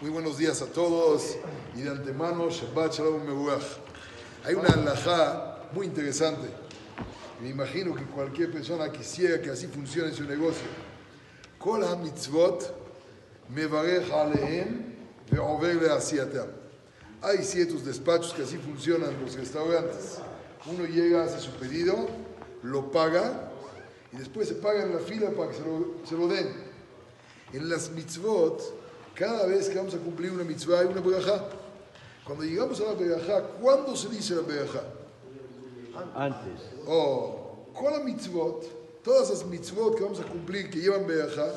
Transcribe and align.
Muy 0.00 0.10
buenos 0.10 0.38
días 0.38 0.62
a 0.62 0.66
todos 0.66 1.36
y 1.74 1.80
de 1.80 1.90
antemano 1.90 2.48
Shabbat 2.50 2.92
Shalom 2.92 3.24
Mebuach. 3.24 3.64
Hay 4.44 4.54
una 4.54 4.68
alajá 4.68 5.68
muy 5.72 5.86
interesante. 5.86 6.46
Me 7.42 7.48
imagino 7.48 7.96
que 7.96 8.04
cualquier 8.04 8.52
persona 8.52 8.92
quisiera 8.92 9.42
que 9.42 9.50
así 9.50 9.66
funcione 9.66 10.12
su 10.12 10.22
negocio. 10.22 10.68
Kol 11.58 11.82
ha-mitzvot 11.82 12.72
mevarech 13.48 14.08
alehem 14.12 14.94
ve'over 15.32 15.74
le'asiatam. 15.82 16.46
Hay 17.20 17.38
ciertos 17.38 17.84
despachos 17.84 18.32
que 18.34 18.42
así 18.42 18.56
funcionan 18.56 19.20
los 19.20 19.34
restaurantes. 19.34 20.18
Uno 20.66 20.84
llega, 20.86 21.24
hace 21.24 21.40
su 21.40 21.50
pedido, 21.56 22.06
lo 22.62 22.92
paga 22.92 23.50
y 24.12 24.18
después 24.18 24.46
se 24.46 24.54
paga 24.54 24.84
en 24.84 24.94
la 24.94 25.00
fila 25.00 25.30
para 25.32 25.50
que 25.50 25.56
se 25.56 25.62
lo, 25.62 25.96
se 26.04 26.14
lo 26.14 26.28
den. 26.28 26.54
En 27.52 27.68
las 27.68 27.90
mitzvot, 27.90 28.62
cada 29.18 29.46
vez 29.46 29.68
que 29.68 29.76
vamos 29.76 29.94
a 29.94 29.98
cumplir 29.98 30.30
una 30.30 30.44
mitzvah 30.44 30.80
hay 30.80 30.86
una 30.86 31.00
berajá. 31.00 31.44
Cuando 32.24 32.44
llegamos 32.44 32.80
a 32.80 32.84
la 32.84 32.92
berajá, 32.92 33.42
¿cuándo 33.60 33.96
se 33.96 34.08
dice 34.10 34.36
la 34.36 34.42
berajá? 34.42 34.82
Antes. 36.14 36.60
Oh, 36.86 37.66
con 37.74 37.92
la 37.92 37.98
mitzvot, 38.00 39.02
todas 39.02 39.30
las 39.30 39.44
mitzvot 39.46 39.96
que 39.96 40.04
vamos 40.04 40.20
a 40.20 40.24
cumplir 40.24 40.70
que 40.70 40.78
llevan 40.78 41.06
berajá, 41.06 41.48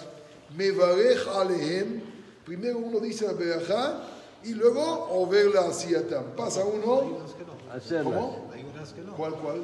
mevarej 0.57 1.27
alehem, 1.35 2.01
primero 2.43 2.79
uno 2.79 2.99
dice 2.99 3.27
la 3.27 3.33
berajá 3.33 4.07
y 4.43 4.53
luego 4.53 5.09
overla 5.11 5.67
asiatam. 5.67 6.35
Pasa 6.35 6.65
uno. 6.65 7.19
¿cómo? 8.03 8.49
¿Cuál, 9.15 9.33
cuál? 9.35 9.61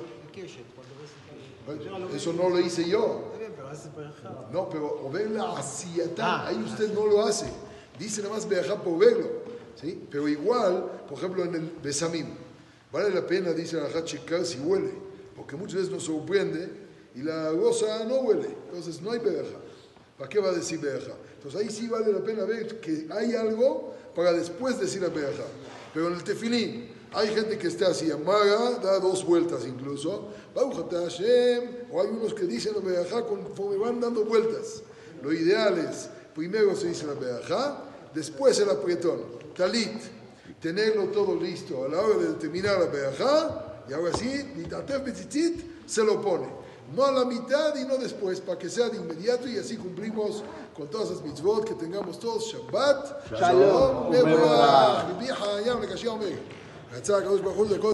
Eso 2.14 2.34
no 2.34 2.50
lo 2.50 2.60
hice 2.60 2.88
yo. 2.88 3.32
Está 3.34 3.40
bien, 3.40 3.54
pero 3.56 3.68
haces 3.70 3.96
berajá. 3.96 4.50
No, 4.52 4.70
pero 4.70 5.02
overla 5.04 5.58
asiatam, 5.58 6.26
Ah, 6.26 6.48
ahí 6.48 6.64
usted 6.64 6.94
no 6.94 7.08
lo 7.08 7.26
hace. 7.26 7.48
Dice 7.98 8.22
nada 8.22 8.36
más 8.36 8.48
berajá 8.48 8.82
por 8.82 8.98
verlo. 8.98 9.28
¿sí? 9.80 10.04
Pero 10.10 10.28
igual, 10.28 11.04
por 11.08 11.18
ejemplo, 11.18 11.44
en 11.44 11.56
el 11.56 11.72
besamim, 11.84 12.28
vale 12.92 13.10
la 13.10 13.26
pena, 13.26 13.54
dice 13.54 13.78
la 13.78 14.04
checar 14.04 14.46
si 14.46 14.60
huele, 14.60 14.92
porque 15.36 15.56
muchas 15.56 15.76
veces 15.76 15.92
nos 15.92 16.04
sorprende 16.04 16.70
y 17.16 17.22
la 17.24 17.52
rosa 17.52 18.04
no 18.06 18.16
huele, 18.22 18.50
entonces 18.68 19.02
no 19.02 19.12
hay 19.12 19.20
berajá. 19.20 19.58
¿Para 20.18 20.30
qué 20.30 20.40
va 20.40 20.50
a 20.50 20.54
decir 20.54 20.80
berajá? 20.80 21.14
Entonces 21.36 21.62
ahí 21.62 21.70
sí 21.70 21.88
vale 21.88 22.12
la 22.12 22.24
pena 22.24 22.44
ver 22.46 22.80
que 22.80 23.08
hay 23.12 23.36
algo 23.36 23.94
para 24.16 24.34
después 24.34 24.80
decir 24.80 25.02
la 25.02 25.10
berajá. 25.10 25.46
Pero 25.94 26.08
en 26.08 26.14
el 26.14 26.24
tefilín, 26.24 26.90
hay 27.14 27.30
gente 27.30 27.58
que 27.58 27.68
está 27.68 27.88
así, 27.88 28.12
amaga, 28.12 28.80
da 28.80 29.00
dos 29.00 29.26
vueltas 29.26 29.66
incluso, 29.66 30.30
o 30.56 32.02
hay 32.02 32.08
unos 32.08 32.34
que 32.34 32.46
dicen 32.46 32.74
la 32.76 32.82
berajá 32.82 33.26
conforme 33.26 33.78
van 33.78 34.00
dando 34.00 34.26
vueltas. 34.26 34.82
Lo 35.24 35.32
ideal 35.32 35.78
es, 35.78 36.10
primero 36.38 36.76
se 36.76 36.90
dice 36.90 37.08
la 37.08 37.16
berajá, 37.16 37.78
después 38.14 38.60
el 38.60 38.70
apretón, 38.70 39.22
talit, 39.56 40.00
tenerlo 40.62 41.06
todo 41.06 41.36
listo 41.36 41.84
a 41.84 41.88
la 41.90 42.00
hora 42.00 42.18
de 42.18 42.34
terminar 42.36 42.80
la 42.80 42.86
berajá, 42.86 43.84
y 43.90 43.94
ahora 43.94 44.16
sí, 44.16 44.46
se 45.88 46.04
lo 46.04 46.22
pone. 46.22 46.48
No 46.96 47.04
a 47.04 47.12
la 47.12 47.26
mitad 47.26 47.76
y 47.76 47.86
no 47.86 47.98
después, 47.98 48.40
para 48.40 48.58
que 48.58 48.70
sea 48.70 48.88
de 48.90 48.98
inmediato 48.98 49.50
y 49.50 49.58
así 49.58 49.76
cumplimos 49.78 50.44
con 50.76 50.88
todas 50.88 51.10
las 51.10 51.22
mitzvot 51.22 51.66
que 51.66 51.74
tengamos 51.74 52.20
todos. 52.20 52.46
Shabbat, 52.46 53.32
Shalom, 53.32 54.10
Mevorach, 54.12 55.08